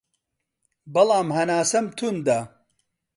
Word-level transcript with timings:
بەڵام 0.93 1.27
هەناسەم 1.37 1.85
توندە 1.97 2.39